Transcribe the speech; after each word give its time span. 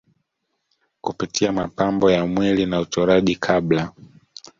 kupitia 1.01 1.51
mapambo 1.51 2.11
ya 2.11 2.25
mwili 2.25 2.65
na 2.65 2.79
uchoraji 2.81 3.35
Kabla 3.35 3.91